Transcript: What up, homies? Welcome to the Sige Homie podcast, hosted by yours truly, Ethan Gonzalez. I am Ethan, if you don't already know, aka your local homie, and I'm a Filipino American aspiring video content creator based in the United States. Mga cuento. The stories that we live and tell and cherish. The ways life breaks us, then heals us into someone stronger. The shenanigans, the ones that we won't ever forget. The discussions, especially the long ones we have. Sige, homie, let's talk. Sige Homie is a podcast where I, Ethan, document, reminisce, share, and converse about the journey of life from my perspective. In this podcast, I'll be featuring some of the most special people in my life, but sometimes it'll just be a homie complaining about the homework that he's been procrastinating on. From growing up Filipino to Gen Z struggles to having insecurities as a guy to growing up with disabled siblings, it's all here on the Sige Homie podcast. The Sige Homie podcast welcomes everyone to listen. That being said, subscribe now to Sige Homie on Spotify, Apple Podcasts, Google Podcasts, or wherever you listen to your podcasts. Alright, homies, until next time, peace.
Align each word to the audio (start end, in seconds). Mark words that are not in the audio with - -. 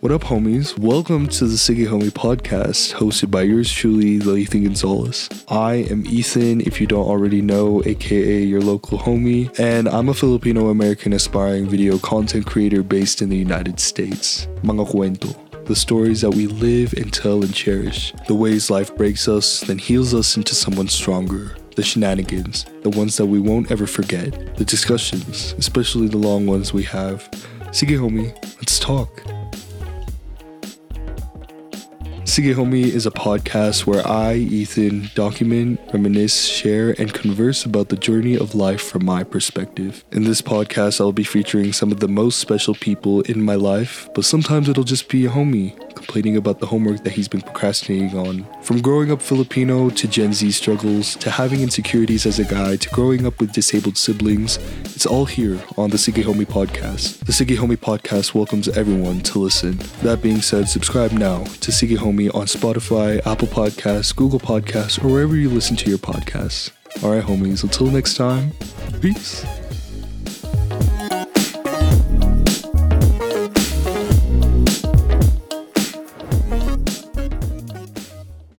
What 0.00 0.12
up, 0.12 0.22
homies? 0.22 0.78
Welcome 0.78 1.26
to 1.26 1.46
the 1.46 1.56
Sige 1.56 1.84
Homie 1.88 2.10
podcast, 2.10 2.92
hosted 2.92 3.32
by 3.32 3.42
yours 3.42 3.72
truly, 3.72 4.20
Ethan 4.40 4.62
Gonzalez. 4.62 5.28
I 5.48 5.86
am 5.90 6.06
Ethan, 6.06 6.60
if 6.60 6.80
you 6.80 6.86
don't 6.86 7.04
already 7.04 7.42
know, 7.42 7.82
aka 7.84 8.40
your 8.44 8.60
local 8.60 8.96
homie, 8.96 9.50
and 9.58 9.88
I'm 9.88 10.08
a 10.08 10.14
Filipino 10.14 10.68
American 10.68 11.12
aspiring 11.12 11.66
video 11.66 11.98
content 11.98 12.46
creator 12.46 12.84
based 12.84 13.22
in 13.22 13.28
the 13.28 13.36
United 13.36 13.80
States. 13.80 14.46
Mga 14.62 14.88
cuento. 14.88 15.64
The 15.66 15.74
stories 15.74 16.20
that 16.20 16.30
we 16.30 16.46
live 16.46 16.92
and 16.92 17.12
tell 17.12 17.42
and 17.42 17.52
cherish. 17.52 18.12
The 18.28 18.36
ways 18.36 18.70
life 18.70 18.96
breaks 18.96 19.26
us, 19.26 19.62
then 19.62 19.78
heals 19.78 20.14
us 20.14 20.36
into 20.36 20.54
someone 20.54 20.86
stronger. 20.86 21.56
The 21.74 21.82
shenanigans, 21.82 22.66
the 22.82 22.90
ones 22.90 23.16
that 23.16 23.26
we 23.26 23.40
won't 23.40 23.72
ever 23.72 23.88
forget. 23.88 24.56
The 24.58 24.64
discussions, 24.64 25.56
especially 25.58 26.06
the 26.06 26.18
long 26.18 26.46
ones 26.46 26.72
we 26.72 26.84
have. 26.84 27.28
Sige, 27.72 27.98
homie, 27.98 28.32
let's 28.58 28.78
talk. 28.78 29.10
Sige 32.28 32.54
Homie 32.54 32.84
is 32.84 33.06
a 33.06 33.10
podcast 33.10 33.86
where 33.86 34.06
I, 34.06 34.34
Ethan, 34.34 35.08
document, 35.14 35.80
reminisce, 35.94 36.44
share, 36.44 36.94
and 36.98 37.14
converse 37.14 37.64
about 37.64 37.88
the 37.88 37.96
journey 37.96 38.36
of 38.36 38.54
life 38.54 38.82
from 38.82 39.06
my 39.06 39.24
perspective. 39.24 40.04
In 40.12 40.24
this 40.24 40.42
podcast, 40.42 41.00
I'll 41.00 41.10
be 41.10 41.24
featuring 41.24 41.72
some 41.72 41.90
of 41.90 42.00
the 42.00 42.06
most 42.06 42.38
special 42.38 42.74
people 42.74 43.22
in 43.22 43.42
my 43.42 43.54
life, 43.54 44.10
but 44.14 44.26
sometimes 44.26 44.68
it'll 44.68 44.84
just 44.84 45.08
be 45.08 45.24
a 45.24 45.30
homie 45.30 45.72
complaining 46.08 46.38
about 46.38 46.58
the 46.58 46.64
homework 46.64 47.04
that 47.04 47.10
he's 47.10 47.28
been 47.28 47.42
procrastinating 47.42 48.18
on. 48.18 48.46
From 48.62 48.80
growing 48.80 49.12
up 49.12 49.20
Filipino 49.20 49.90
to 49.90 50.08
Gen 50.08 50.32
Z 50.32 50.50
struggles 50.52 51.14
to 51.16 51.30
having 51.30 51.60
insecurities 51.60 52.24
as 52.24 52.38
a 52.38 52.46
guy 52.46 52.76
to 52.76 52.88
growing 52.88 53.26
up 53.26 53.38
with 53.38 53.52
disabled 53.52 53.98
siblings, 53.98 54.56
it's 54.84 55.04
all 55.04 55.26
here 55.26 55.60
on 55.76 55.90
the 55.90 55.98
Sige 55.98 56.24
Homie 56.24 56.46
podcast. 56.46 57.18
The 57.26 57.32
Sige 57.32 57.58
Homie 57.58 57.76
podcast 57.76 58.32
welcomes 58.34 58.68
everyone 58.68 59.20
to 59.20 59.38
listen. 59.38 59.78
That 60.00 60.22
being 60.22 60.40
said, 60.40 60.66
subscribe 60.70 61.12
now 61.12 61.44
to 61.44 61.70
Sige 61.70 61.98
Homie 61.98 62.34
on 62.34 62.46
Spotify, 62.46 63.18
Apple 63.26 63.48
Podcasts, 63.48 64.16
Google 64.16 64.40
Podcasts, 64.40 65.04
or 65.04 65.08
wherever 65.08 65.36
you 65.36 65.50
listen 65.50 65.76
to 65.76 65.90
your 65.90 65.98
podcasts. 65.98 66.70
Alright, 67.04 67.24
homies, 67.24 67.64
until 67.64 67.88
next 67.88 68.14
time, 68.16 68.52
peace. 69.02 69.44